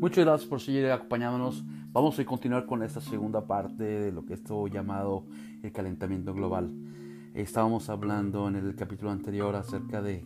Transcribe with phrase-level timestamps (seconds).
[0.00, 1.64] Muchas gracias por seguir acompañándonos.
[1.92, 5.26] Vamos a continuar con esta segunda parte de lo que esto llamado
[5.62, 6.70] el calentamiento global.
[7.34, 10.24] Estábamos hablando en el capítulo anterior acerca de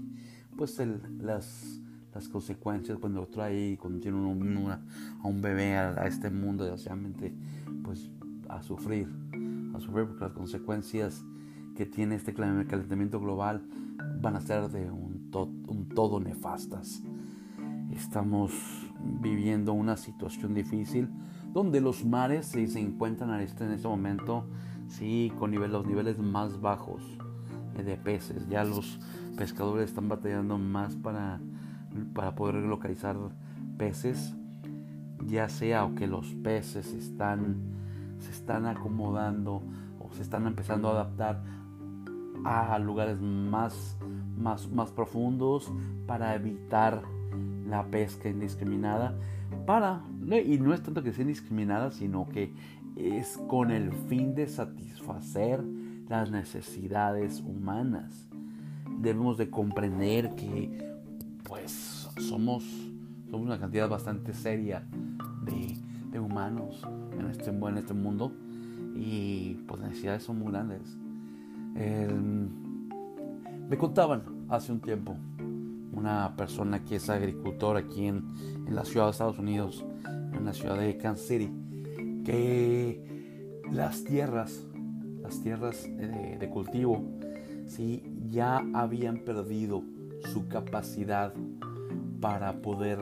[0.57, 0.79] pues
[1.21, 1.81] las,
[2.15, 7.35] las consecuencias cuando trae cuando tiene a un bebé a, este mundo desgraciadamente
[7.83, 8.11] pues
[8.51, 9.09] a sufrir
[9.75, 11.25] a sufrir porque las consecuencias
[11.75, 13.65] que tiene este calentamiento global
[14.23, 15.31] van a ser de un,
[15.69, 17.03] un todo nefastas
[17.93, 18.53] estamos
[19.21, 21.11] viviendo una situación difícil
[21.53, 24.47] donde los mares se encuentran este, en este momento
[24.89, 27.03] sí, con los niveles más bajos
[27.77, 28.49] eh, de peces.
[28.49, 28.99] Ya los
[29.37, 31.41] pescadores están batallando más para,
[32.15, 33.17] para poder localizar
[33.77, 34.35] peces,
[35.27, 37.57] ya sea o que los peces están,
[38.19, 39.63] se están acomodando
[40.01, 41.43] o se están empezando a adaptar
[42.45, 43.97] a lugares más,
[44.37, 45.71] más, más profundos
[46.07, 47.03] para evitar
[47.69, 49.15] la pesca indiscriminada.
[49.67, 50.03] Para
[50.45, 52.53] y no es tanto que sea indiscriminada sino que
[52.97, 55.63] es con el fin de satisfacer
[56.09, 58.29] las necesidades humanas.
[58.99, 60.93] Debemos de comprender que
[61.45, 62.65] pues somos
[63.31, 64.85] somos una cantidad bastante seria
[65.45, 66.87] de, humanos
[67.19, 68.31] en este, en este mundo
[68.95, 70.99] y pues las necesidades son muy grandes
[71.75, 75.17] me contaban hace un tiempo
[75.93, 78.25] una persona que es agricultor aquí en,
[78.69, 79.85] la ciudad de Estados Unidos,
[80.33, 81.53] en la ciudad de Kansas City,
[82.25, 84.67] que las tierras,
[85.21, 87.03] las tierras de, cultivo,
[87.67, 88.03] ¿sí?
[88.31, 89.83] ya habían perdido
[90.33, 91.35] su capacidad
[92.21, 92.99] para poder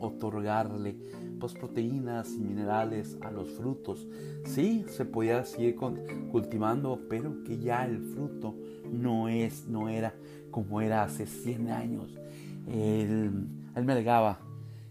[0.00, 0.96] otorgarle
[1.38, 4.06] pues, proteínas y minerales a los frutos.
[4.44, 5.76] Sí, se podía seguir
[6.30, 8.54] cultivando, pero que ya el fruto
[8.92, 10.14] no es, no era
[10.50, 12.18] como era hace 100 años.
[12.66, 13.48] Él,
[13.84, 14.40] me alegaba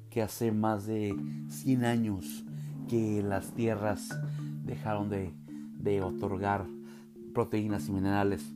[0.10, 1.16] que hace más de
[1.50, 2.46] 100 años
[2.88, 4.18] que las tierras
[4.64, 5.34] dejaron de,
[6.02, 6.66] otorgar
[7.34, 8.54] proteínas y minerales.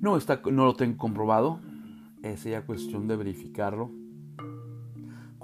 [0.00, 1.60] No, está, no lo tengo comprobado,
[2.22, 4.03] es ya cuestión de verificarlo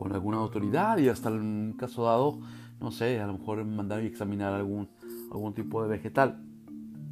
[0.01, 2.41] con alguna autoridad y hasta en un caso dado,
[2.81, 4.89] no sé, a lo mejor mandar y examinar algún,
[5.31, 6.43] algún tipo de vegetal.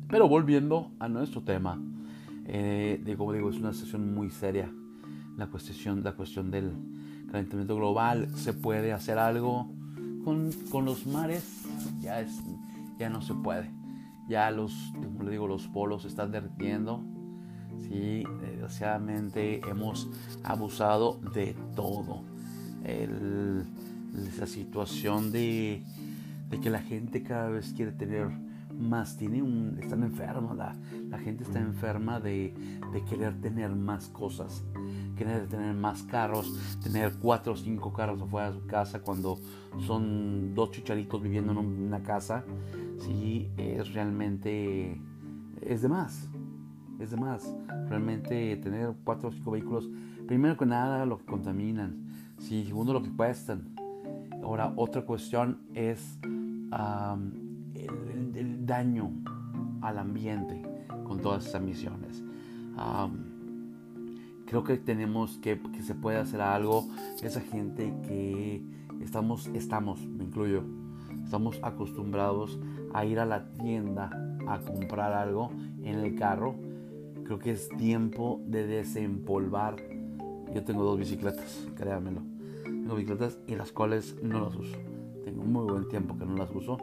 [0.08, 1.78] Pero volviendo a nuestro tema,
[2.46, 4.72] eh, de, como digo, es una sesión muy seria.
[5.36, 6.72] La cuestión, la cuestión del
[7.30, 9.70] calentamiento global, se puede hacer algo
[10.24, 11.66] con, con los mares,
[12.00, 12.40] ya, es,
[12.98, 13.70] ya no se puede.
[14.30, 17.02] Ya los, como le digo, los polos se están derritiendo.
[17.80, 20.08] Sí, desgraciadamente hemos
[20.42, 22.37] abusado de todo.
[22.84, 23.64] El,
[24.38, 25.82] la situación de,
[26.50, 28.28] de que la gente cada vez quiere tener
[28.78, 30.76] más tiene un, están enfermos, la,
[31.08, 32.54] la gente está enferma de,
[32.92, 34.64] de, querer tener más cosas,
[35.16, 39.38] querer tener más carros, tener cuatro o cinco carros afuera de su casa cuando
[39.86, 42.44] son dos chicharitos viviendo en una casa,
[42.98, 45.00] sí, es realmente,
[45.60, 46.28] es de más,
[47.00, 47.52] es de más,
[47.88, 49.88] realmente tener cuatro o cinco vehículos,
[50.26, 52.07] primero que nada lo que contaminan,
[52.38, 53.74] sí, segundo lo que cuestan,
[54.42, 56.18] ahora otra cuestión es
[57.74, 59.10] el, daño
[59.80, 60.62] al ambiente
[61.06, 62.22] con todas esas emisiones.
[64.46, 66.86] creo que tenemos que, que se puede hacer algo.
[67.22, 68.62] Esa gente que
[69.00, 70.64] estamos, estamos, me incluyo,
[71.24, 72.58] estamos acostumbrados
[72.92, 74.10] a ir a la tienda
[74.46, 75.50] a comprar algo
[75.82, 76.54] en el carro.
[77.24, 79.76] Creo que es tiempo de desempolvar.
[80.54, 82.22] Yo tengo dos bicicletas, créanmelo.
[82.64, 84.76] Tengo bicicletas y las cuales no las uso.
[85.24, 86.78] Tengo muy buen tiempo que no las uso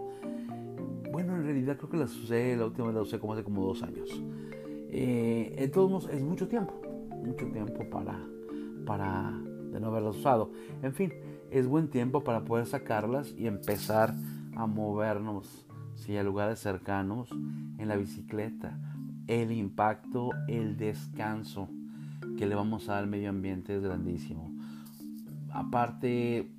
[1.16, 3.66] bueno, en realidad creo que las usé, la última vez la usé como hace como
[3.66, 4.22] dos años.
[4.90, 6.74] Eh, en todos modos, es mucho tiempo,
[7.24, 8.20] mucho tiempo para,
[8.86, 9.32] para
[9.72, 10.52] de no haberlas usado.
[10.84, 11.14] En fin,
[11.52, 14.14] es buen tiempo para poder sacarlas y empezar
[14.58, 15.66] a movernos
[16.10, 17.30] a lugares cercanos
[17.78, 18.78] en la bicicleta.
[19.28, 21.70] El impacto, el descanso
[22.38, 24.52] que le vamos a dar al medio ambiente es grandísimo.
[25.52, 26.52] Aparte,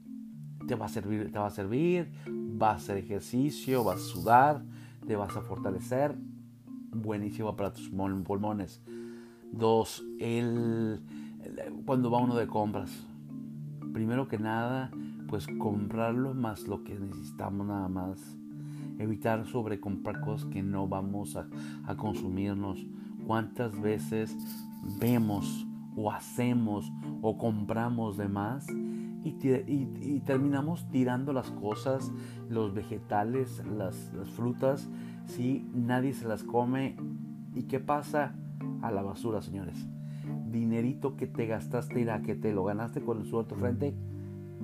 [0.67, 4.62] te va a servir, te va a servir, vas a hacer ejercicio, vas a sudar,
[5.06, 6.17] te vas a fortalecer,
[6.93, 8.82] buenísimo para tus pulmones.
[9.52, 11.00] Dos, el,
[11.84, 12.90] cuando va uno de compras,
[13.93, 14.90] primero que nada,
[15.28, 18.20] pues comprarlo más lo que necesitamos nada más.
[18.99, 21.46] Evitar sobrecomprar cosas que no vamos a,
[21.87, 22.87] a consumirnos.
[23.26, 24.34] ¿Cuántas veces
[24.99, 25.65] vemos
[25.96, 28.66] o hacemos o compramos de más
[29.25, 32.12] y, terminamos tirando las cosas,
[32.48, 34.88] los vegetales, las, frutas,
[35.25, 36.96] si nadie se las come.
[37.54, 38.34] ¿Y qué pasa?
[38.82, 39.87] a la basura, señores.
[40.50, 43.94] Dinerito que te gastaste, y que te lo ganaste con el sudor de tu frente,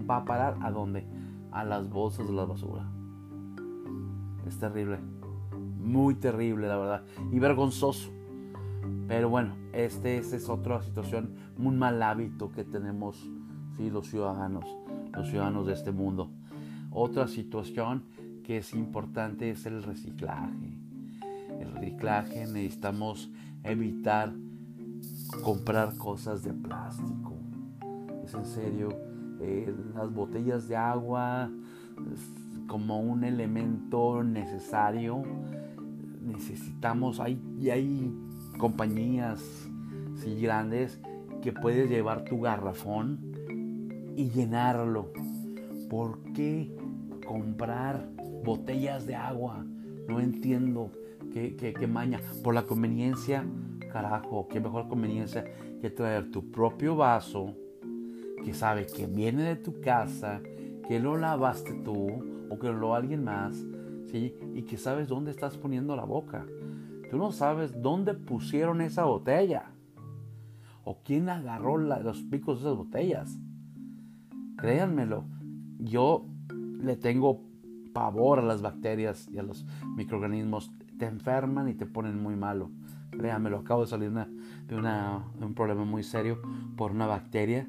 [0.08, 1.06] va a parar a dónde?
[1.50, 2.88] A las bolsas de la basura.
[4.46, 4.99] Es terrible.
[5.78, 7.02] Muy terrible, la verdad.
[7.31, 8.11] Y vergonzoso.
[9.08, 13.29] Pero bueno, este, esta es otra situación, un mal hábito que tenemos
[13.76, 13.90] ¿sí?
[13.90, 14.64] los ciudadanos,
[15.14, 16.31] los ciudadanos de este mundo.
[16.90, 18.05] Otra situación
[18.44, 20.79] que es importante es el reciclaje.
[21.61, 23.31] El reciclaje necesitamos
[23.62, 24.32] evitar
[25.43, 27.35] comprar cosas de plástico.
[28.25, 28.88] Es en serio,
[29.40, 31.50] eh, las botellas de agua
[32.67, 35.23] como un elemento necesario.
[36.20, 38.14] Necesitamos, hay, y hay
[38.62, 39.41] compañías
[40.14, 41.00] sí, grandes
[41.43, 43.19] que puedes llevar tu garrafón
[44.14, 45.12] y llenarlo.
[45.91, 46.70] ¿Por qué
[47.26, 48.09] comprar
[48.44, 49.67] botellas de agua?
[50.09, 50.93] No entiendo
[51.32, 52.20] qué, qué, maña.
[52.44, 53.44] Por la conveniencia,
[53.91, 55.44] carajo, qué mejor conveniencia
[55.81, 57.56] que traer tu propio vaso
[58.44, 60.41] que sabe que viene de tu casa,
[60.87, 63.56] que lo lavaste tú o que lo alguien más,
[64.12, 64.37] ¿sí?
[64.55, 66.47] Y que sabes dónde estás poniendo la boca.
[67.12, 69.64] Tú no sabes dónde pusieron esa botella
[70.82, 73.38] o quién agarró los picos de esas botellas.
[74.56, 75.26] Créanmelo,
[75.79, 77.43] yo le tengo
[77.93, 80.73] pavor a las bacterias y a los microorganismos.
[80.99, 82.70] Te enferman y te ponen muy malo.
[83.11, 84.26] Créanmelo, acabo de salir de,
[84.75, 86.41] un problema muy serio
[86.79, 87.69] por una bacteria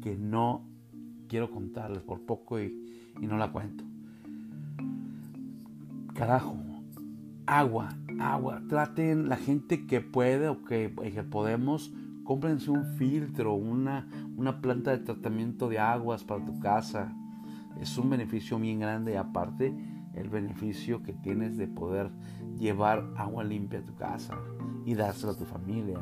[0.00, 0.62] que no
[1.26, 2.86] quiero contarles por poco y,
[3.20, 3.82] y no la cuento.
[6.14, 6.54] Carajo,
[7.46, 7.88] agua,
[8.20, 8.62] agua.
[8.68, 11.92] Traten la gente que puede o que, que podemos,
[12.24, 17.14] cómprense un filtro, una, una planta de tratamiento de aguas para tu casa.
[17.80, 19.74] Es un beneficio bien grande aparte
[20.16, 22.10] el beneficio que tienes de poder
[22.58, 24.34] llevar agua limpia a tu casa
[24.84, 25.98] y dársela a tu familia.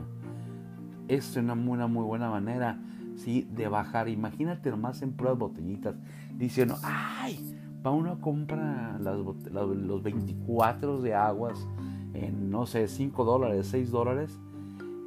[1.08, 2.80] Es una muy, buena manera
[3.16, 3.46] ¿sí?
[3.52, 4.08] de bajar.
[4.08, 5.96] Imagínate nomás en pruebas botellitas
[6.36, 7.58] diciendo, ¡ay!
[7.84, 11.66] Va uno a comprar los 24 de aguas
[12.14, 14.38] en, no sé, 5 dólares, 6 dólares.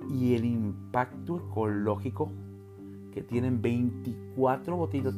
[0.09, 2.31] Y el impacto ecológico
[3.11, 5.15] que tienen 24 botellitas.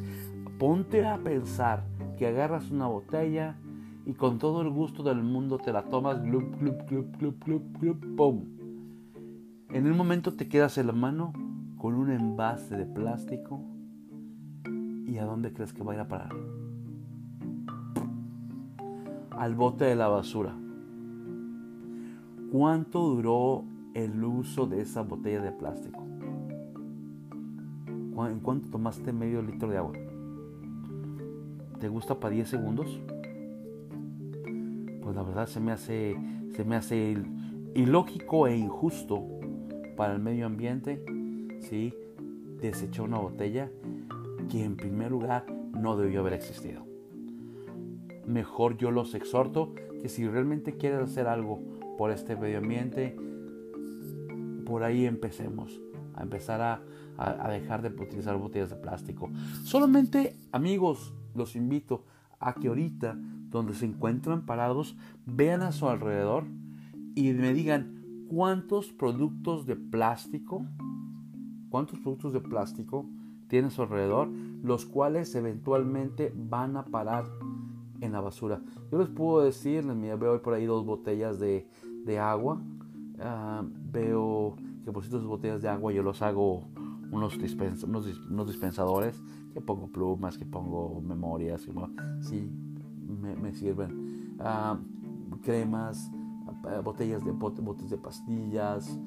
[0.58, 1.84] Ponte a pensar
[2.18, 3.58] que agarras una botella
[4.06, 7.78] y con todo el gusto del mundo te la tomas, glup, glup, glup, glup, glup,
[7.80, 8.46] glup, pum.
[9.72, 11.34] En el momento te quedas en la mano
[11.78, 13.62] con un envase de plástico.
[15.06, 16.32] ¿Y a dónde crees que va a ir a parar?
[19.32, 20.56] Al bote de la basura.
[22.52, 23.64] ¿Cuánto duró
[23.94, 26.04] el uso de esa botella de plástico?
[28.28, 29.94] ¿En cuánto tomaste medio litro de agua?
[31.80, 33.00] ¿Te gusta para 10 segundos?
[35.02, 36.18] Pues la verdad se me hace,
[36.56, 37.18] se me hace
[37.76, 39.24] ilógico e injusto
[39.96, 41.04] para el medio ambiente
[41.60, 41.94] ¿sí?
[42.60, 43.70] desechó una botella
[44.50, 45.46] que en primer lugar
[45.80, 46.84] no debió haber existido.
[48.26, 51.69] Mejor yo los exhorto que si realmente quieren hacer algo
[52.00, 53.14] por este medio ambiente,
[54.66, 55.82] por ahí empecemos,
[56.14, 56.82] a empezar a,
[57.18, 59.30] a dejar de utilizar botellas de plástico.
[59.66, 62.06] Solamente amigos, los invito
[62.40, 63.18] a que ahorita,
[63.50, 66.46] donde se encuentran parados, vean a su alrededor
[67.16, 70.66] y me digan cuántos productos de plástico
[71.70, 73.06] cuántos productos de plástico
[73.48, 74.30] tiene a su alrededor,
[74.64, 77.26] los cuales eventualmente van a parar
[78.02, 78.62] en la basura.
[78.92, 81.68] Yo les puedo decir, veo por ahí dos botellas de,
[82.20, 82.62] agua.
[83.20, 86.70] Ah, veo que por cierto botellas de agua yo los hago
[87.12, 89.22] unos, dispensadores,
[89.54, 91.68] que pongo plumas, que pongo memorias,
[92.22, 92.50] sí,
[93.22, 94.38] me, sirven.
[94.40, 94.78] Ah,
[95.42, 96.12] cremas,
[96.66, 99.00] ah, botellas de botes de pastillas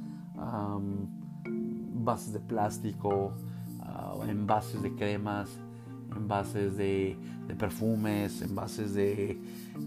[2.03, 3.33] envases de plástico,
[4.29, 5.49] envases de cremas,
[6.17, 7.17] envases de,
[7.59, 9.39] perfumes, envases de,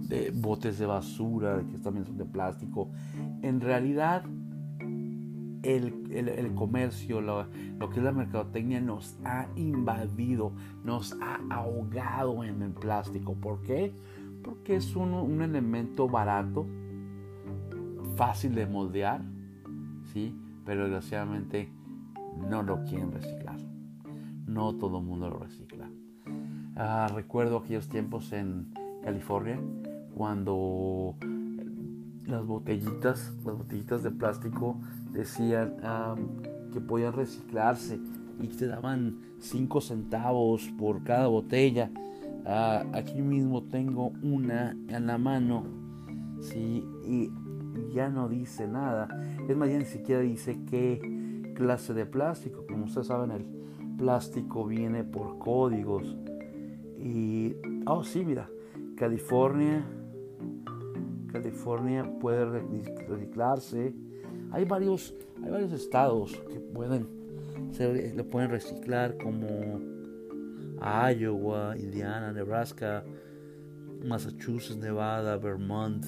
[0.08, 2.90] de, botes de basura que también son de plástico.
[3.42, 4.24] En realidad,
[5.64, 7.50] el, comercio, lo,
[7.90, 10.52] que es la mercadotecnia nos ha invadido,
[10.84, 13.34] nos ha ahogado en el plástico.
[13.34, 13.94] ¿Por qué?
[14.44, 16.66] Porque es un, un elemento barato,
[18.16, 19.22] fácil de moldear,
[20.14, 20.36] ¿sí?
[20.66, 21.70] pero desgraciadamente
[22.50, 23.58] no lo quieren reciclar.
[24.48, 25.65] No todo el mundo lo recicla.
[26.78, 29.58] Ah, recuerdo aquellos tiempos en California
[30.14, 31.16] cuando
[32.26, 35.78] las botellitas, las botellitas de plástico decían
[36.74, 38.00] que podían reciclarse
[38.42, 41.90] y te daban 5 centavos por cada botella.
[42.46, 45.64] Ah, aquí mismo tengo una en la mano,
[46.42, 47.32] sí, y
[47.94, 49.08] ya no dice nada.
[49.48, 52.66] Es más, ya ni siquiera dice qué clase de plástico.
[52.68, 53.46] Como ustedes saben, el
[53.98, 56.18] plástico viene por códigos.
[57.06, 58.50] Y, oh sí, mira,
[58.98, 59.86] California,
[61.32, 62.46] California puede
[63.08, 63.94] reciclarse.
[64.50, 67.08] Hay varios, hay varios estados que pueden,
[67.74, 69.80] se lo pueden reciclar como
[70.82, 73.04] Iowa, Indiana, Nebraska,
[74.04, 76.08] Massachusetts, Nevada, Vermont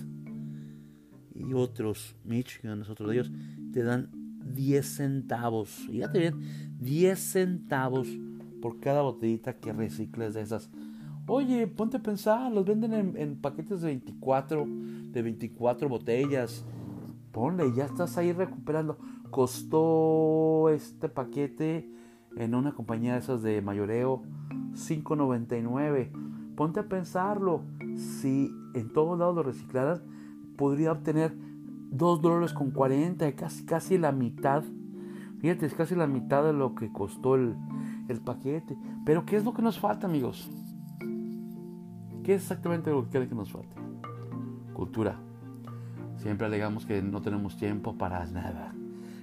[1.36, 3.32] y otros, Michigan, otros de ellos,
[3.72, 4.10] te dan
[4.56, 5.70] 10 centavos.
[5.70, 6.39] Fíjate bien,
[6.80, 8.08] 10 centavos
[8.62, 10.72] por cada botellita que recicles de esas.
[11.29, 14.65] Oye, ponte a pensar, los venden en, paquetes de 24,
[15.12, 16.63] de 24 botellas.
[17.34, 18.98] Ponle, ya estás ahí recuperando.
[19.29, 21.91] Costó este paquete
[22.38, 24.24] en una compañía de esas de mayoreo
[24.72, 26.12] 5.99.
[26.55, 27.62] Ponte a pensarlo.
[27.98, 30.01] Si en todos lados lo reciclaran,
[30.55, 31.36] podría obtener
[31.91, 34.63] 2 dólares con 40, casi, casi la mitad.
[35.39, 37.57] Fíjate, es casi la mitad de lo que costó el,
[38.07, 38.77] el paquete.
[39.05, 40.50] Pero ¿qué es lo que nos falta, amigos?
[42.27, 43.74] ¿Qué es exactamente lo que quiere que nos falta?
[44.74, 45.17] Cultura.
[46.17, 48.75] Siempre alegamos que no tenemos tiempo para nada,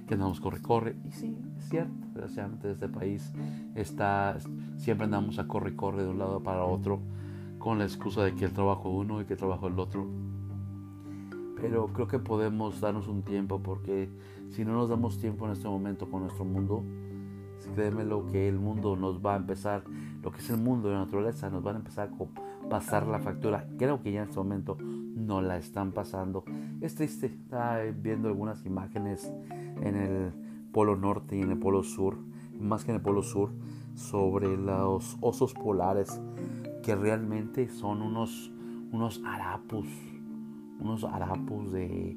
[0.07, 0.95] que andamos corre, corre.
[1.07, 3.31] Y sí, es cierto, desgraciadamente este país
[3.75, 4.39] está,
[4.77, 6.99] siempre andamos a corre, corre de un lado para otro,
[7.59, 10.07] con la excusa de que el trabajo uno y que el trabajo el otro.
[11.61, 14.09] Pero creo que podemos darnos un tiempo porque
[14.49, 16.83] si no nos damos tiempo en este momento con nuestro mundo,
[17.75, 19.83] créeme lo que el mundo nos va a empezar,
[20.23, 22.11] lo que es el mundo de la naturaleza, nos van a empezar a
[22.69, 23.67] pasar la factura.
[23.77, 26.43] Creo que ya en este momento no la están pasando.
[26.81, 29.31] Es triste, está viendo algunas imágenes
[29.81, 30.33] en el
[30.71, 32.17] polo norte y en el polo sur,
[32.59, 33.51] más que en el polo sur,
[33.95, 36.19] sobre los osos polares
[36.83, 38.51] que realmente son unos,
[38.91, 39.87] unos harapos,
[40.79, 42.13] unos harapos de,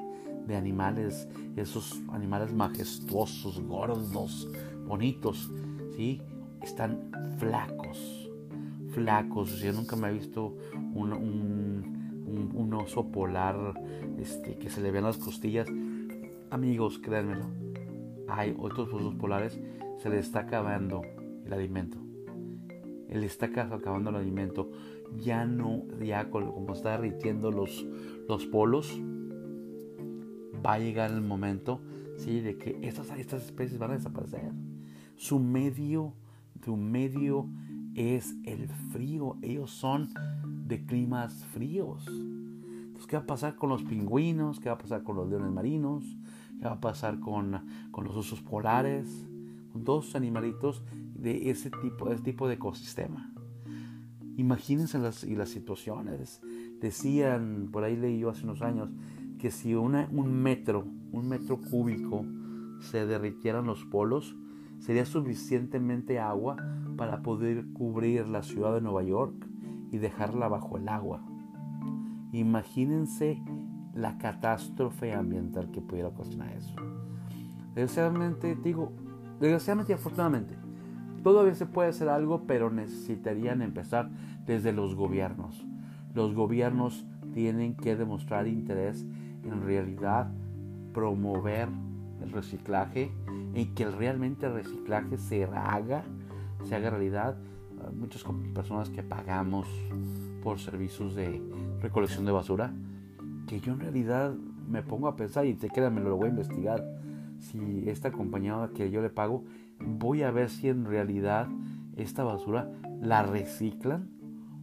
[0.48, 4.50] de animales, esos animales majestuosos, gordos,
[4.86, 5.52] bonitos,
[5.94, 6.20] ¿sí?
[6.62, 8.17] Están flacos,
[8.98, 9.60] flacos.
[9.60, 10.56] Yo nunca me he visto
[10.94, 13.74] un, un, oso polar
[14.18, 15.68] este, que se le vean las costillas.
[16.50, 17.46] Amigos, créanmelo,
[18.28, 19.58] hay otros osos polares,
[19.98, 21.02] se les está acabando
[21.44, 21.98] el alimento.
[23.08, 24.70] Le está acabando el alimento.
[25.16, 27.86] Ya no, ya como está derritiendo los,
[28.28, 29.00] los polos,
[30.64, 31.80] va a llegar el momento
[32.16, 32.40] ¿sí?
[32.40, 34.52] de que estas, estas especies van a desaparecer.
[35.16, 36.12] Su medio,
[36.62, 37.48] su medio
[37.98, 39.36] es el frío.
[39.42, 40.10] Ellos son
[40.66, 42.06] de climas fríos.
[42.06, 44.60] Entonces, ¿qué va a pasar con los pingüinos?
[44.60, 46.04] ¿Qué va a pasar con los leones marinos?
[46.58, 49.26] ¿Qué va a pasar con, con los osos polares?
[49.72, 53.32] Con todos los animalitos de ese tipo, de ecosistema.
[54.36, 56.40] Imagínense las, y las situaciones.
[56.80, 58.90] Decían, por ahí leí yo hace unos años,
[59.40, 60.06] que si un
[60.40, 62.24] metro, un metro cúbico
[62.80, 64.36] se derritieran los polos,
[64.78, 66.56] sería suficientemente agua
[66.98, 69.46] para poder cubrir la ciudad de Nueva York
[69.90, 71.22] y dejarla bajo el agua.
[72.32, 73.42] Imagínense
[73.94, 76.74] la catástrofe ambiental que pudiera ocasionar eso.
[77.74, 78.92] Desgraciadamente, digo,
[79.40, 80.56] desgraciadamente y afortunadamente,
[81.22, 84.10] todavía se puede hacer algo, pero necesitarían empezar
[84.44, 85.64] desde los gobiernos.
[86.14, 89.06] Los gobiernos tienen que demostrar interés
[89.44, 90.30] en realidad
[90.92, 91.68] promover
[92.22, 93.12] el reciclaje
[93.54, 96.04] y que realmente el reciclaje se haga,
[96.64, 97.36] se haga realidad.
[97.94, 98.24] Muchas
[98.54, 99.68] personas que pagamos
[100.42, 101.40] por servicios de
[101.80, 102.72] recolección de basura,
[103.46, 104.34] que yo en realidad
[104.68, 106.84] me pongo a pensar y te me lo voy a investigar.
[107.38, 109.44] Si esta compañía que yo le pago,
[109.80, 111.46] voy a ver si en realidad
[111.96, 112.68] esta basura
[113.00, 114.08] la reciclan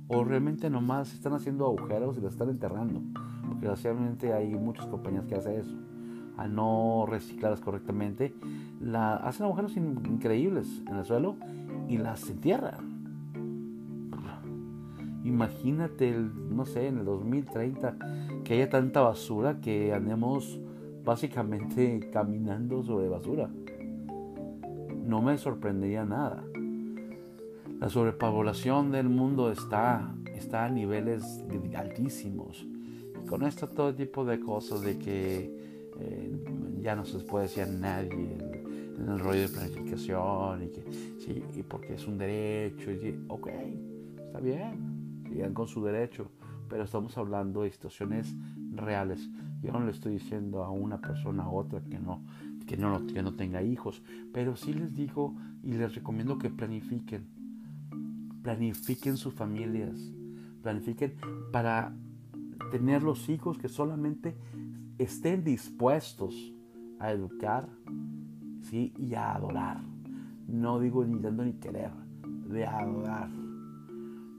[0.08, 3.02] o realmente nomás están haciendo agujeros y la están enterrando.
[3.48, 5.76] Porque desgraciadamente hay muchas compañías que hacen eso
[6.38, 8.34] al no reciclarlas correctamente,
[8.82, 11.36] la, hacen agujeros increíbles en el suelo
[11.88, 12.96] y las entierran.
[15.24, 16.16] Imagínate,
[16.52, 17.98] no sé, en el 2030
[18.44, 20.60] que haya tanta basura que andemos
[21.04, 23.50] básicamente caminando sobre basura.
[25.06, 26.44] No me sorprendería nada.
[27.80, 31.44] La sobrepoblación del mundo está, está a niveles
[31.76, 32.66] altísimos.
[33.28, 35.52] con esto todo tipo de cosas de que
[36.00, 36.32] eh,
[36.82, 38.38] ya no se puede decir a nadie
[38.98, 40.84] en, el rollo de planificación y que
[41.26, 42.92] sí, y porque es un derecho.
[43.28, 43.50] Ok,
[44.18, 46.32] está bien, sigan con su derecho,
[46.70, 48.36] pero estamos hablando de situaciones
[48.74, 49.30] reales.
[49.62, 52.24] Yo no le estoy diciendo a una persona a otra que no,
[52.66, 54.04] que no, que no tenga hijos,
[54.34, 57.28] pero sí les digo y les recomiendo que planifiquen.
[58.44, 60.00] Planifiquen sus familias,
[60.62, 61.16] planifiquen
[61.52, 61.96] para
[62.72, 64.36] tener los hijos que solamente
[65.00, 66.54] estén dispuestos
[67.00, 67.68] a educar,
[68.62, 68.94] ¿sí?
[68.98, 69.95] Y a adorar.
[70.48, 71.92] No digo ni dando ni querer,
[72.48, 73.30] de adorar.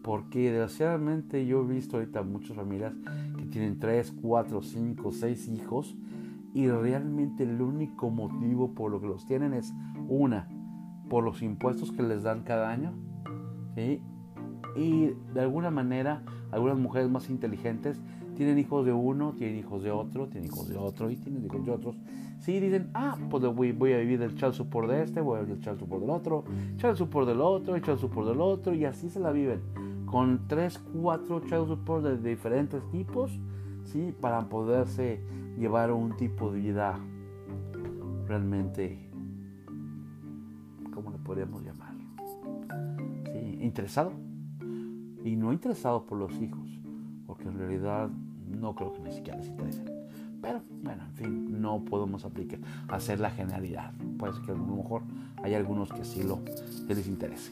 [0.03, 2.95] Porque desgraciadamente yo he visto ahorita muchas familias
[3.37, 5.97] que tienen 3, 4, 5, 6 hijos
[6.55, 9.75] y realmente el único motivo por lo que los tienen es
[10.09, 10.49] una,
[11.09, 12.93] por los impuestos que les dan cada año,
[13.75, 14.01] ¿sí?
[14.77, 18.01] Y de alguna manera, algunas mujeres más inteligentes
[18.37, 21.65] tienen hijos de uno, tienen hijos de otro, tienen hijos de otro y tienen hijos
[21.65, 21.97] de otros.
[22.47, 25.57] Sí, dicen, ah, pues voy, a vivir del child support de este, voy a vivir
[25.57, 26.45] del child support del otro,
[26.77, 29.63] child support del otro, child support del otro, y así se la viven.
[30.05, 33.37] Con tres, cuatro child support de diferentes tipos,
[33.83, 35.21] sí, para poderse
[35.59, 37.01] llevar un tipo de vida
[38.29, 39.11] realmente,
[40.95, 41.95] ¿cómo le podríamos llamar?
[43.61, 44.13] Interesado.
[45.25, 46.79] Y no interesado por los hijos,
[47.27, 48.09] porque en realidad
[48.49, 49.96] no creo que ni siquiera les interese.
[50.47, 53.93] Pero bueno, en fin, no podemos aplicar, hacer la generalidad.
[54.17, 55.03] Puede ser que a lo mejor
[55.43, 56.39] hay algunos que sí lo,
[56.87, 57.51] les interese.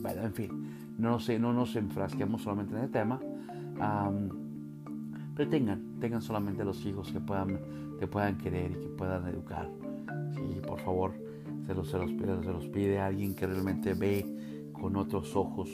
[0.00, 0.50] Bueno, en fin,
[0.98, 1.18] no
[1.52, 3.18] nos enfrasquemos solamente en el tema.
[5.34, 7.58] pero tengan, tengan solamente los hijos que puedan,
[7.98, 9.68] que puedan querer y que puedan educar.
[10.36, 11.12] Sí, por favor,
[11.66, 15.70] se los, se los, se los pide a alguien que realmente ve con otros ojos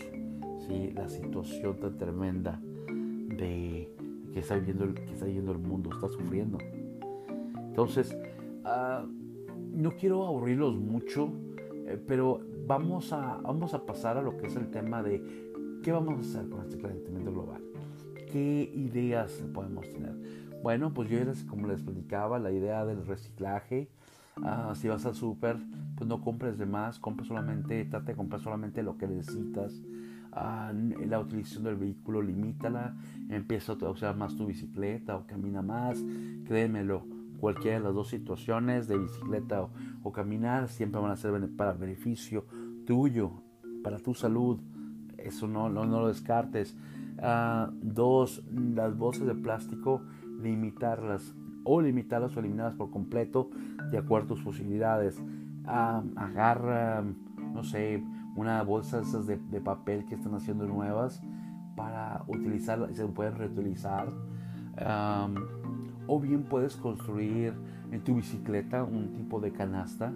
[0.66, 0.92] ¿sí?
[0.94, 3.94] la situación tan tremenda de
[4.32, 6.58] que está viviendo el, que está viviendo el mundo, está sufriendo.
[7.68, 8.16] Entonces,
[8.64, 9.04] ah,
[9.72, 11.32] no quiero aburrirlos mucho,
[11.86, 15.22] eh, pero vamos a, vamos a pasar a lo que es el tema de
[15.82, 17.62] qué vamos a hacer con este calentamiento global.
[18.30, 20.14] ¿Qué ideas podemos tener?
[20.62, 23.88] Bueno, pues yo les, como les explicaba, la idea del reciclaje.
[24.42, 25.56] Ah, si vas al súper,
[25.96, 29.80] pues no compres de más, compra solamente, trata de comprar solamente lo que necesitas
[30.32, 32.96] la utilización del vehículo, limítala,
[33.28, 36.02] empieza a usar más tu bicicleta o camina más,
[36.46, 37.04] créemelo,
[37.38, 39.68] cualquiera de las dos situaciones de bicicleta
[40.02, 42.46] o, caminar siempre van a ser para beneficio
[42.86, 43.42] tuyo,
[43.82, 44.58] para tu salud,
[45.18, 46.76] eso no, no, lo descartes.
[47.20, 50.02] Ah, dos, las bolsas de plástico,
[50.40, 53.50] limitarlas o limitarlas o eliminarlas por completo
[53.90, 55.22] de acuerdo a tus posibilidades.
[55.66, 57.04] Ah, agarra,
[57.52, 58.02] no sé,
[58.36, 61.22] una bolsa esas de, papel que están haciendo nuevas
[61.76, 64.08] para utilizar, se pueden reutilizar.
[66.06, 67.54] o bien puedes construir
[67.90, 70.12] en tu bicicleta un tipo de canasta.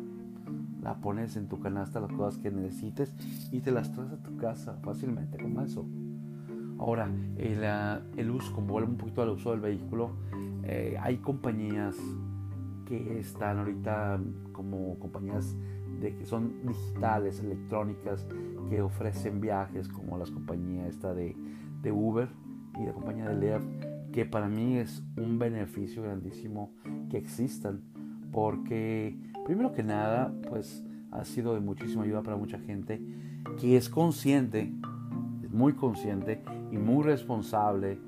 [0.82, 3.14] La pones en tu canasta las cosas que necesites
[3.52, 5.86] y te las traes a tu casa fácilmente con eso.
[6.78, 10.10] Ahora, el, ah, el uso, como vuelve un poquito al uso del vehículo,
[10.64, 11.96] eh, hay compañías
[12.86, 14.20] que están ahorita
[14.52, 15.56] como compañías
[16.02, 18.26] de que son digitales, electrónicas,
[18.68, 21.36] que ofrecen viajes como las compañías esta de,
[21.80, 22.28] de Uber
[22.80, 26.74] y la compañía de Lyft, que para mí es un beneficio grandísimo
[27.08, 27.82] que existan,
[28.32, 33.00] porque primero que nada, pues ha sido de muchísima ayuda para mucha gente
[33.60, 34.72] que es consciente,
[35.44, 37.98] es muy consciente y muy responsable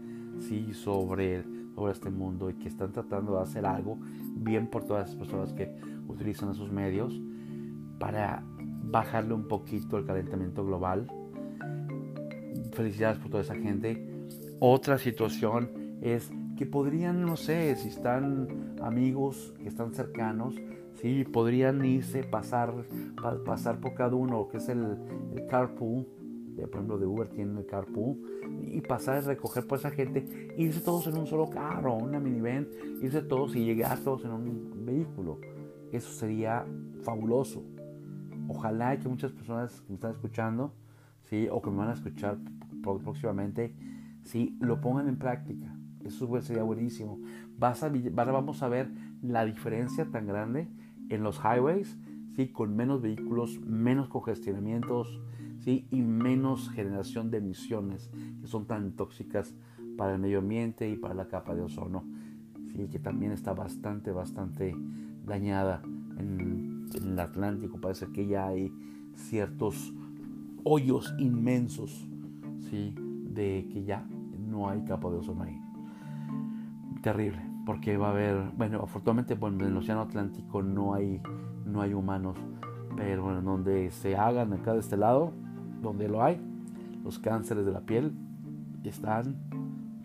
[0.40, 3.98] sí, sobre, sobre este mundo y que están tratando de hacer algo
[4.34, 5.72] bien por todas las personas que
[6.08, 7.20] utilizan esos medios
[7.98, 8.42] para
[8.94, 11.06] bajarle un poquito el calentamiento global.
[12.72, 14.06] Felicidades por toda esa gente.
[14.60, 20.54] Otra situación es que podrían, no sé, si están amigos que están cercanos,
[21.00, 22.72] sí, podrían irse, pasar,
[23.44, 24.98] pasar por cada uno, que es el,
[25.50, 26.06] carpool,
[26.54, 28.16] de, por ejemplo de Uber tienen el carpool,
[28.62, 32.68] y pasar a recoger por esa gente, irse todos en un solo carro, una minivan,
[33.02, 35.38] irse todos y llegar todos en un vehículo.
[35.90, 36.64] Eso sería
[37.02, 37.62] fabuloso
[38.48, 40.74] ojalá que muchas personas que me están escuchando,
[41.24, 41.48] ¿sí?
[41.50, 42.38] o que me van a escuchar
[42.82, 43.74] próximamente,
[44.22, 44.56] ¿sí?
[44.60, 45.74] lo pongan en práctica.
[46.04, 47.18] Eso sería buenísimo.
[47.58, 48.90] Vas a, vamos a ver
[49.22, 50.68] la diferencia tan grande
[51.08, 51.96] en los highways,
[52.36, 52.48] ¿sí?
[52.48, 55.20] con menos vehículos, menos congestionamientos
[55.60, 55.86] ¿sí?
[55.90, 59.54] y menos generación de emisiones que son tan tóxicas
[59.96, 62.04] para el medio ambiente y para la capa de ozono,
[62.72, 62.88] ¿sí?
[62.88, 64.76] que también está bastante, bastante
[65.24, 65.80] dañada
[66.18, 68.72] en en el Atlántico parece que ya hay
[69.14, 69.92] ciertos
[70.64, 72.08] hoyos inmensos,
[72.70, 72.94] ¿sí?
[72.96, 74.06] De que ya
[74.48, 75.60] no hay capa de ozono ahí.
[77.02, 81.20] Terrible, porque va a haber, bueno, afortunadamente en el Océano Atlántico no hay,
[81.66, 82.36] no hay humanos,
[82.96, 85.32] pero bueno, donde se hagan acá de este lado,
[85.82, 86.40] donde lo hay,
[87.02, 88.12] los cánceres de la piel
[88.84, 89.36] están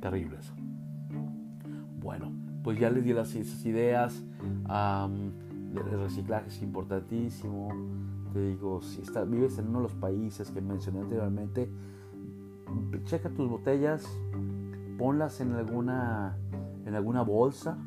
[0.01, 0.51] terribles.
[2.01, 2.31] Bueno,
[2.63, 4.23] pues ya les di las ideas
[5.75, 7.69] el reciclaje es importantísimo.
[8.33, 11.69] Te digo, si vives en uno de los países que mencioné anteriormente,
[13.05, 14.07] checa tus botellas,
[14.97, 16.37] ponlas en alguna,
[16.85, 17.77] en alguna bolsa,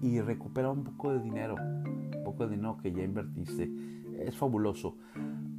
[0.00, 3.70] y recupera un poco de dinero, un poco de dinero que ya invertiste.
[4.18, 4.96] Es fabuloso.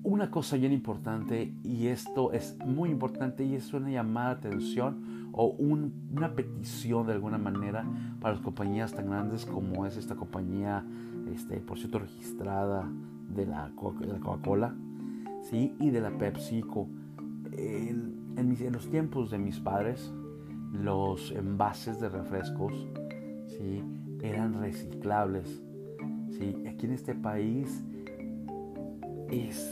[0.03, 5.47] Una cosa bien importante, y esto es muy importante, y es una llamada atención o
[5.47, 7.85] una petición de alguna manera
[8.21, 10.85] para las compañías tan grandes como es esta compañía,
[11.33, 12.87] este, por cierto, registrada
[13.35, 14.75] de la Coca-Cola
[15.41, 15.75] ¿sí?
[15.79, 16.87] y de la PepsiCo.
[17.51, 20.13] En, en, los tiempos de mis padres,
[20.71, 22.87] los envases de refrescos
[23.47, 23.83] ¿sí?
[24.21, 25.63] eran reciclables.
[26.29, 26.55] ¿sí?
[26.67, 27.83] Aquí en este país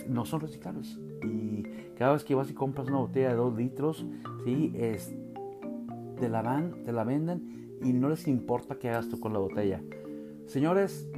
[0.09, 0.99] no son reciclables.
[1.23, 1.63] Y
[1.97, 4.05] cada vez que vas y compras una botella de 2 litros,
[4.43, 4.73] ¿sí?
[6.21, 9.39] Te, la van, te la venden y no les importa qué hagas tú con la
[9.39, 9.81] botella.
[10.45, 11.09] Señores,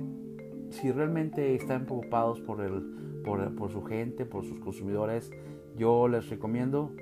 [0.70, 5.30] si realmente están preocupados por, el, por, su gente, por sus consumidores,
[5.78, 6.96] yo les recomiendo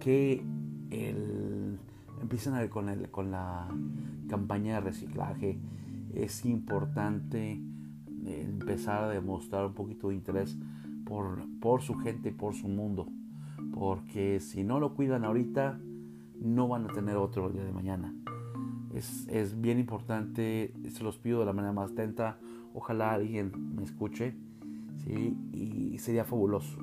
[0.00, 0.42] que
[0.88, 1.78] el,
[2.22, 3.68] empiecen a, con, el, con la
[4.26, 5.58] campaña de reciclaje.
[6.14, 7.60] Es importante
[8.24, 10.56] empezar a demostrar un poquito de interés
[11.04, 13.08] por, por su gente, por su mundo.
[13.74, 15.78] Porque si no lo cuidan ahorita,
[16.40, 18.14] no van a tener otro día de mañana.
[18.94, 22.38] Es, es, bien importante, se los pido de la manera más atenta.
[22.74, 24.36] Ojalá alguien me escuche
[25.04, 25.36] ¿sí?
[25.52, 26.78] y sería fabuloso.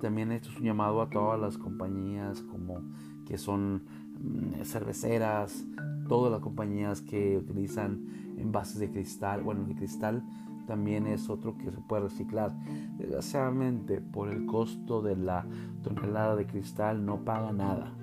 [0.00, 2.82] También esto es un llamado a todas las compañías como
[3.26, 3.84] que son
[4.20, 5.64] mm, cerveceras,
[6.08, 10.22] todas las compañías que utilizan envases de cristal, bueno, de cristal
[10.66, 12.52] también es otro que se puede reciclar.
[12.98, 15.46] Desgraciadamente, por el costo de la
[15.82, 17.94] tonelada de cristal no paga nada.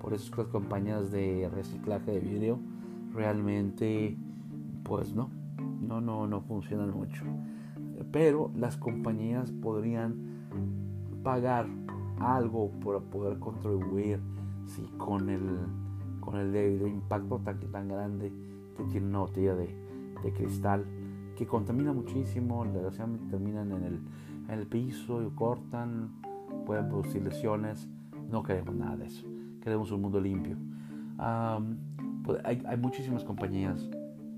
[0.00, 2.58] Por eso es que las compañías de reciclaje de vidrio
[3.12, 4.16] realmente,
[4.82, 5.30] pues no,
[5.80, 7.24] no, no, no funcionan mucho.
[8.10, 10.16] Pero las compañías podrían
[11.22, 11.66] pagar
[12.18, 14.20] algo para poder contribuir
[14.66, 15.58] sí, con el
[16.20, 18.30] con el impacto tan, tan grande
[18.76, 19.74] que tiene una botella de,
[20.22, 20.84] de cristal
[21.34, 24.00] que contamina muchísimo, desgraciadamente terminan en el,
[24.48, 26.10] en el piso y cortan,
[26.66, 27.88] pueden producir lesiones.
[28.30, 29.26] No queremos nada de eso,
[29.60, 30.56] queremos un mundo limpio.
[32.24, 33.88] pues hay, muchísimas compañías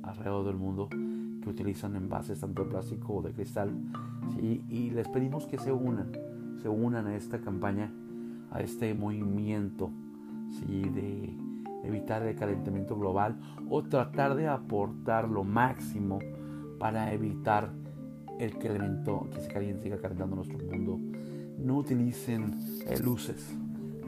[0.03, 3.73] alrededor del mundo que utilizan envases tanto de plástico o de cristal
[4.41, 6.13] y les pedimos que se unan,
[6.63, 7.93] se unan a esta campaña,
[8.51, 9.91] a este movimiento
[10.67, 11.35] de
[11.85, 13.37] evitar el calentamiento global
[13.69, 16.19] o tratar de aportar lo máximo
[16.79, 17.71] para evitar
[18.39, 20.99] el que elemento que se caliente siga calentando nuestro mundo.
[21.59, 22.55] No utilicen
[22.87, 23.57] eh, luces,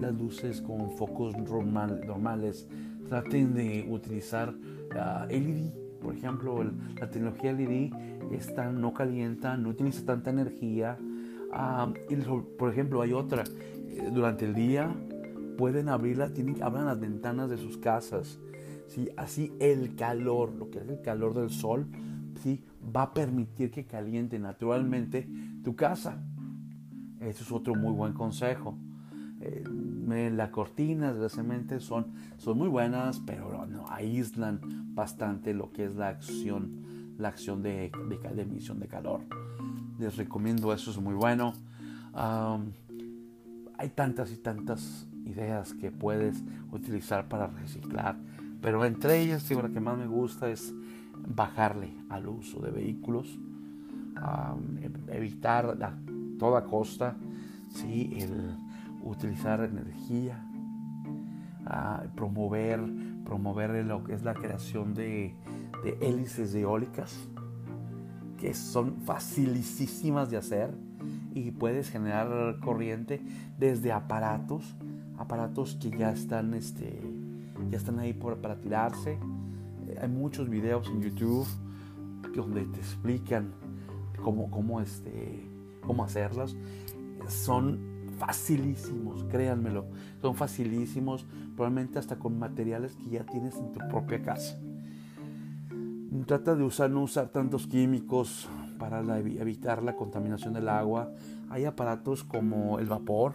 [0.01, 2.69] las luces con focos normales.
[3.09, 6.65] Traten de utilizar uh, LED, por ejemplo,
[6.99, 7.93] la tecnología LED
[8.33, 10.99] esta no calienta, no utiliza tanta energía.
[11.53, 14.95] Ah, y, por ejemplo, hay otra, eh, durante el día
[15.57, 18.39] pueden abrirla, tienen, abran las ventanas de sus casas.
[18.89, 19.09] ¿sí?
[19.17, 21.87] Así el calor, lo que es el calor del sol,
[22.95, 25.29] va a permitir que caliente naturalmente
[25.63, 26.23] tu casa.
[27.21, 28.77] Eso es otro muy buen consejo.
[29.41, 29.65] Eh,
[30.33, 32.07] las cortinas de son,
[32.39, 34.61] son muy buenas, pero no, aíslan
[34.95, 39.21] bastante lo que es la acción, la acción de, de, emisión de calor.
[39.99, 41.53] Les recomiendo eso, es muy bueno.
[42.15, 48.17] hay tantas y tantas ideas que puedes utilizar para reciclar,
[48.61, 50.73] pero entre ellas, la que más me gusta es
[51.27, 53.39] bajarle al uso de vehículos,
[55.09, 55.93] evitar a
[56.39, 57.17] toda costa
[57.71, 58.13] ¿sí?
[58.17, 58.57] el
[59.05, 60.45] utilizar energía,
[62.15, 62.81] promover,
[63.25, 65.35] promover lo que es la creación de,
[66.01, 67.17] hélices eólicas,
[68.39, 70.75] que son facilísimas de hacer
[71.35, 73.23] y puedes generar corriente
[73.59, 74.75] desde aparatos,
[75.19, 77.01] aparatos que ya están, este,
[77.71, 79.19] ya están ahí para tirarse
[80.01, 81.47] hay muchos videos en YouTube
[82.35, 83.53] donde te explican
[84.23, 85.49] cómo, cómo, este,
[85.87, 86.57] cómo hacerlas.
[87.29, 87.79] Son
[88.19, 89.87] facilísimos, créanmelo.
[90.21, 94.59] Son facilísimos, probablemente hasta con materiales que ya tienes en tu propia casa.
[96.27, 98.49] Trata de usar, no usar tantos químicos
[98.79, 101.13] para evitar la contaminación del agua.
[101.51, 103.35] Hay aparatos como el vapor,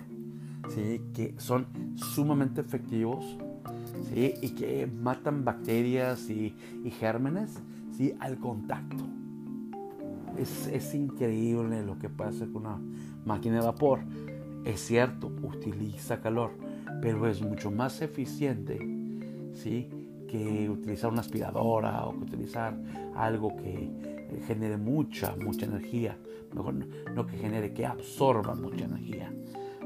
[0.70, 1.02] ¿sí?
[1.14, 3.38] que son sumamente efectivos
[4.16, 6.56] y que matan bacterias y,
[7.00, 7.60] gérmenes
[7.96, 8.14] ¿sí?
[8.20, 9.04] al contacto.
[10.38, 12.80] Es, es, increíble lo que pasa con una
[13.26, 14.00] máquina de vapor.
[14.66, 16.52] Es cierto, utiliza calor,
[17.02, 18.78] pero es mucho más eficiente
[19.54, 19.90] ¿sí?
[20.28, 22.78] que utilizar una aspiradora o que utilizar
[23.16, 23.90] algo que
[24.48, 26.18] genere mucha, mucha energía.
[26.54, 26.76] Mejor
[27.16, 29.32] no, que genere, que absorba mucha energía.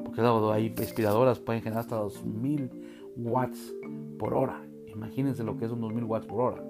[0.03, 2.69] Porque hay aspiradoras pueden generar hasta 2000
[3.17, 3.73] watts
[4.17, 4.61] por hora.
[4.87, 6.63] Imagínense lo que es un 2000 watts por hora.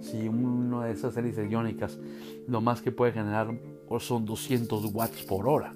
[0.00, 1.98] si una de esas hélices iónicas
[2.46, 3.54] lo más que puede generar
[3.98, 5.74] son 200 watts por hora.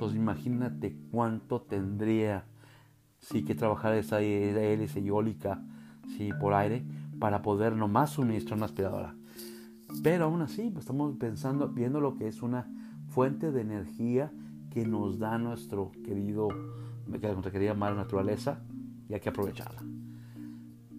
[0.00, 2.46] Entonces imagínate cuánto tendría
[3.18, 5.62] sí que trabajar esa hélice iónica
[6.16, 6.82] sí, por aire
[7.18, 9.14] para poder nomás suministrar una aspiradora.
[10.02, 12.66] Pero aún así, pues estamos pensando, viendo lo que es una
[13.08, 14.32] fuente de energía
[14.70, 16.48] que nos da nuestro querido,
[17.06, 18.62] nuestra querida madre naturaleza
[19.06, 19.82] y hay que aprovecharla.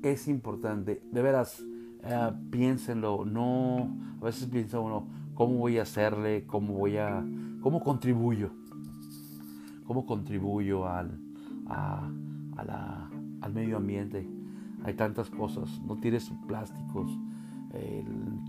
[0.04, 1.66] Es importante, de veras,
[2.04, 6.46] eh, piénsenlo, no, a veces piensa uno, ¿cómo voy a hacerle?
[6.46, 7.26] ¿Cómo voy a,
[7.64, 8.61] cómo contribuyo?
[9.92, 11.20] ¿Cómo contribuyo al,
[11.68, 14.26] al medio ambiente?
[14.86, 17.12] Hay tantas cosas, no tires plásticos,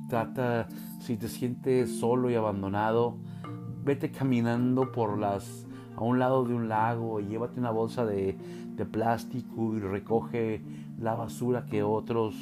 [0.08, 0.68] trata,
[1.00, 3.16] si te sientes solo y abandonado,
[3.82, 8.38] vete caminando por las, a un lado de un lago y llévate una bolsa de,
[8.92, 10.62] plástico y recoge
[11.00, 12.36] la basura que otros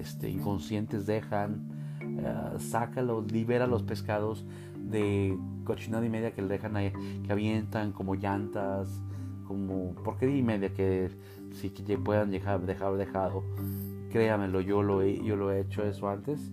[0.00, 1.70] este, inconscientes dejan.
[2.02, 4.44] Uh, sácalos, libera los pescados
[4.92, 6.92] de cochinada y media que le dejan ahí,
[7.24, 9.02] que avientan como llantas,
[9.46, 11.10] como porquería y media que
[11.52, 13.42] sí que puedan dejar, dejar dejado.
[14.10, 16.52] Créamelo, yo lo, he, yo lo he hecho eso antes.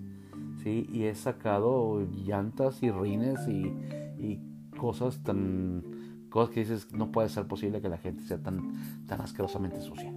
[0.63, 0.88] ¿sí?
[0.91, 3.73] Y he sacado llantas y rines y,
[4.17, 4.39] y
[4.78, 5.84] cosas tan
[6.30, 8.71] cosas que dices no puede ser posible que la gente sea tan
[9.08, 10.13] tan asquerosamente sucia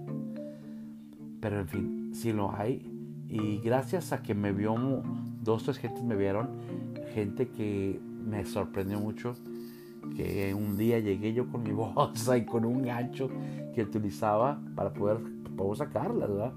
[1.41, 2.89] pero en fin sí lo hay
[3.27, 4.75] y gracias a que me vio
[5.41, 6.49] dos tres gentes me vieron
[7.13, 9.35] gente que me sorprendió mucho
[10.15, 13.29] que un día llegué yo con mi bolsa y con un gancho
[13.73, 15.19] que utilizaba para poder,
[15.55, 16.53] poder sacarla ¿verdad?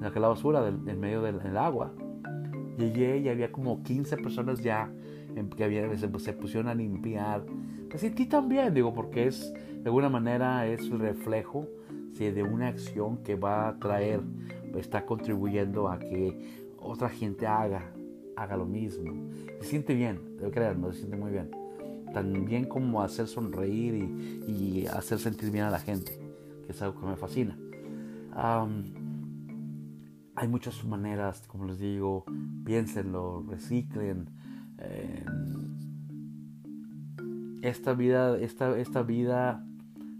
[0.00, 1.92] de la basura del, medio del agua
[2.76, 4.90] llegué y había como 15 personas ya
[5.56, 7.44] que había, se, se, pusieron a limpiar.
[7.92, 11.66] Me sentí también, digo, porque es, de alguna manera, es el reflejo
[12.18, 14.20] de una acción que va a traer,
[14.76, 17.92] está contribuyendo a que otra gente haga,
[18.36, 19.12] haga lo mismo.
[19.60, 21.50] Se siente bien, debo creerlo, se siente muy bien.
[22.12, 23.94] Tan bien como hacer sonreír
[24.46, 26.18] y, hacer sentir bien a la gente,
[26.64, 27.58] que es algo que me fascina.
[30.34, 32.24] hay muchas maneras, como les digo,
[32.64, 34.30] piénsenlo, reciclen,
[37.62, 39.64] esta vida, esta, esta vida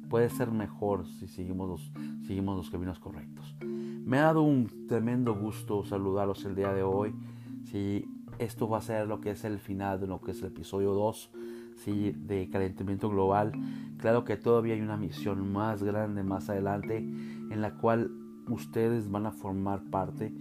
[0.09, 1.93] puede ser mejor si seguimos los,
[2.27, 3.57] seguimos los caminos correctos.
[3.61, 7.15] Me ha dado un tremendo gusto saludaros el día de hoy.
[7.71, 10.49] Si esto va a ser lo que es el final de lo que es el
[10.49, 11.31] episodio 2
[11.77, 12.13] ¿sí?
[12.17, 13.53] de calentamiento global.
[13.99, 18.11] Claro que todavía hay una misión más grande más adelante en la cual
[18.49, 20.33] ustedes van a formar parte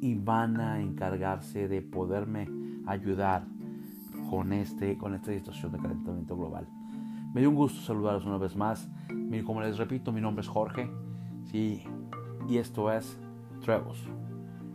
[0.00, 2.48] y van a encargarse de poderme
[2.86, 3.46] ayudar
[4.30, 6.66] con, este, con esta situación de calentamiento global.
[7.34, 8.88] Me dio un gusto saludaros una vez más.
[9.46, 10.90] Como les repito, mi nombre es Jorge
[11.50, 11.82] sí,
[12.48, 13.18] y esto es
[13.60, 13.98] Trevos,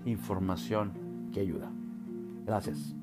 [0.05, 1.76] información que ayuda.
[2.47, 2.95] Gracias.